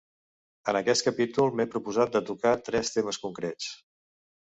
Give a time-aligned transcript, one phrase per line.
[0.73, 3.73] En aquest capítol, m'he proposat de tocar tres temes concrets.